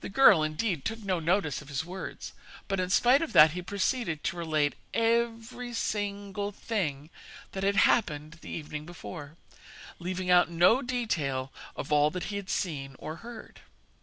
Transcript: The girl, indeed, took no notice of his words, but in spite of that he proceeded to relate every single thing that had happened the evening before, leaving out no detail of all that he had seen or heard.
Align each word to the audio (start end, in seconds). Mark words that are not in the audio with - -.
The 0.00 0.08
girl, 0.08 0.42
indeed, 0.42 0.86
took 0.86 1.04
no 1.04 1.20
notice 1.20 1.60
of 1.60 1.68
his 1.68 1.84
words, 1.84 2.32
but 2.66 2.80
in 2.80 2.88
spite 2.88 3.20
of 3.20 3.34
that 3.34 3.50
he 3.50 3.60
proceeded 3.60 4.24
to 4.24 4.38
relate 4.38 4.74
every 4.94 5.74
single 5.74 6.50
thing 6.50 7.10
that 7.52 7.62
had 7.62 7.76
happened 7.76 8.38
the 8.40 8.48
evening 8.48 8.86
before, 8.86 9.36
leaving 9.98 10.30
out 10.30 10.48
no 10.48 10.80
detail 10.80 11.52
of 11.76 11.92
all 11.92 12.08
that 12.12 12.24
he 12.32 12.36
had 12.36 12.48
seen 12.48 12.96
or 12.98 13.16
heard. 13.16 13.60